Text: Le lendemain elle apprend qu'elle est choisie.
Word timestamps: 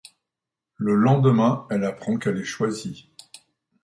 Le 0.77 0.95
lendemain 0.95 1.67
elle 1.69 1.83
apprend 1.83 2.17
qu'elle 2.17 2.39
est 2.39 2.43
choisie. 2.43 3.11